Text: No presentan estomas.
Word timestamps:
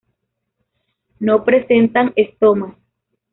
No 1.19 1.43
presentan 1.45 2.11
estomas. 2.15 2.73